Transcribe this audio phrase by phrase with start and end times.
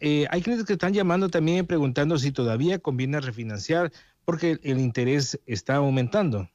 [0.00, 3.92] Eh, hay clientes que están llamando también preguntando si todavía conviene refinanciar
[4.24, 6.50] porque el interés está aumentando.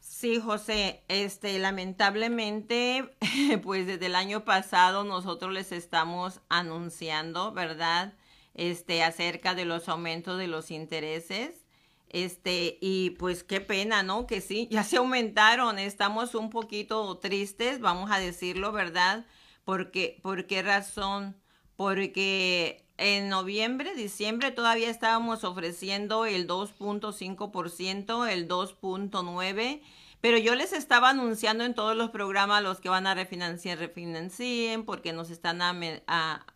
[0.00, 3.14] Sí, José, este, lamentablemente,
[3.62, 8.14] pues desde el año pasado nosotros les estamos anunciando, ¿verdad?
[8.54, 11.66] Este, acerca de los aumentos de los intereses.
[12.08, 14.26] Este, y pues qué pena, ¿no?
[14.26, 19.26] Que sí, ya se aumentaron, estamos un poquito tristes, vamos a decirlo, ¿verdad?
[19.64, 21.36] Porque, ¿por qué razón?
[21.76, 29.80] Porque en noviembre, diciembre todavía estábamos ofreciendo el 2.5%, el 2.9%,
[30.20, 34.84] pero yo les estaba anunciando en todos los programas los que van a refinanciar, refinancien,
[34.84, 35.60] porque nos están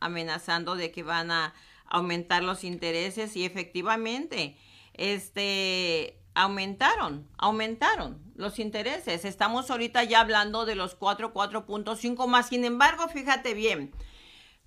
[0.01, 1.53] amenazando de que van a
[1.85, 4.57] aumentar los intereses y efectivamente,
[4.95, 9.25] este, aumentaron, aumentaron los intereses.
[9.25, 12.49] Estamos ahorita ya hablando de los 4, 4.5 más.
[12.49, 13.93] Sin embargo, fíjate bien,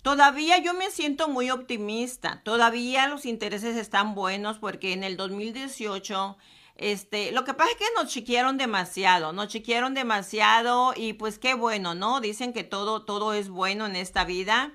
[0.02, 2.42] Todavía yo me siento muy optimista.
[2.44, 6.36] Todavía los intereses están buenos porque en el 2018
[6.76, 11.54] este, lo que pasa es que nos chiquieron demasiado, nos chiquieron demasiado y pues qué
[11.54, 12.20] bueno, ¿no?
[12.20, 14.72] Dicen que todo, todo es bueno en esta vida.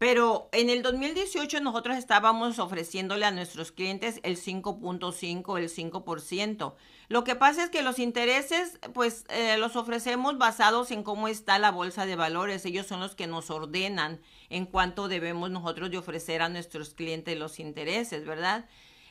[0.00, 6.74] Pero en el 2018 nosotros estábamos ofreciéndole a nuestros clientes el 5.5, el 5%.
[7.08, 11.58] Lo que pasa es que los intereses, pues eh, los ofrecemos basados en cómo está
[11.58, 12.64] la bolsa de valores.
[12.64, 17.60] Ellos son los que nos ordenan en cuánto debemos nosotros ofrecer a nuestros clientes los
[17.60, 18.64] intereses, ¿verdad?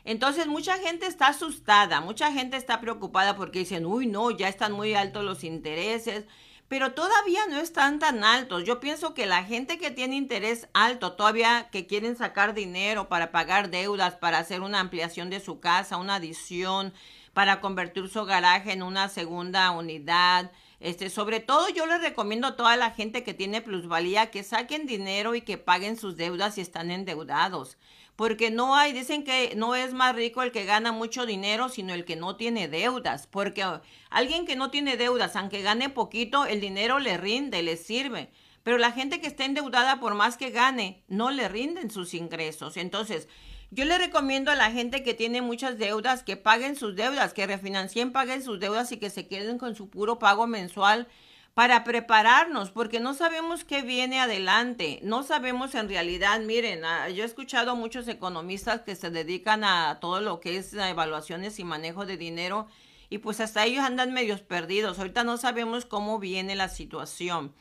[0.06, 4.72] Entonces mucha gente está asustada, mucha gente está preocupada porque dicen, uy, no, ya están
[4.72, 6.26] muy altos los intereses,
[6.70, 8.64] pero todavía no están tan altos.
[8.64, 13.32] Yo pienso que la gente que tiene interés alto, todavía que quieren sacar dinero para
[13.32, 16.94] pagar deudas, para hacer una ampliación de su casa, una adición,
[17.34, 22.56] para convertir su garaje en una segunda unidad, este, sobre todo yo les recomiendo a
[22.56, 26.62] toda la gente que tiene plusvalía que saquen dinero y que paguen sus deudas si
[26.62, 27.78] están endeudados
[28.20, 31.94] porque no hay, dicen que no es más rico el que gana mucho dinero, sino
[31.94, 33.64] el que no tiene deudas, porque
[34.10, 38.30] alguien que no tiene deudas, aunque gane poquito, el dinero le rinde, le sirve.
[38.64, 42.78] Pero la gente que está endeudada, por más que gane, no le rinden sus ingresos.
[42.78, 43.28] Entonces,
[43.72, 47.46] yo le recomiendo a la gente que tiene muchas deudas que paguen sus deudas, que
[47.46, 51.08] refinancien, paguen sus deudas y que se queden con su puro pago mensual
[51.54, 57.24] para prepararnos, porque no sabemos qué viene adelante, no sabemos en realidad, miren, ah, yo
[57.24, 61.64] he escuchado a muchos economistas que se dedican a todo lo que es evaluaciones y
[61.64, 62.68] manejo de dinero
[63.10, 67.54] y pues hasta ellos andan medios perdidos, ahorita no sabemos cómo viene la situación.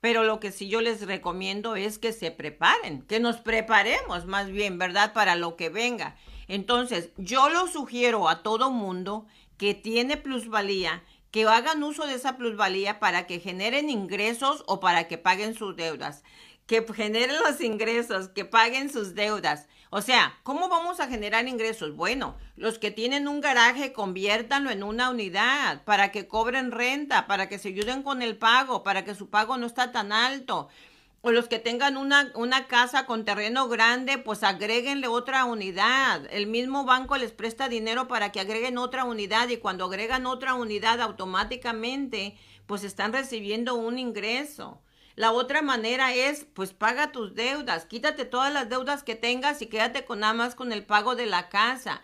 [0.00, 4.50] Pero lo que sí yo les recomiendo es que se preparen, que nos preparemos más
[4.50, 5.12] bien, ¿verdad?
[5.12, 6.16] Para lo que venga.
[6.48, 12.36] Entonces, yo lo sugiero a todo mundo que tiene plusvalía que hagan uso de esa
[12.38, 16.22] plusvalía para que generen ingresos o para que paguen sus deudas.
[16.66, 19.68] Que generen los ingresos, que paguen sus deudas.
[19.90, 21.94] O sea, ¿cómo vamos a generar ingresos?
[21.94, 27.48] Bueno, los que tienen un garaje, conviértanlo en una unidad para que cobren renta, para
[27.48, 30.68] que se ayuden con el pago, para que su pago no está tan alto
[31.26, 36.24] o los que tengan una, una casa con terreno grande, pues agréguenle otra unidad.
[36.30, 40.54] El mismo banco les presta dinero para que agreguen otra unidad y cuando agregan otra
[40.54, 44.80] unidad automáticamente, pues están recibiendo un ingreso.
[45.16, 49.66] La otra manera es, pues paga tus deudas, quítate todas las deudas que tengas y
[49.66, 52.02] quédate con nada más con el pago de la casa.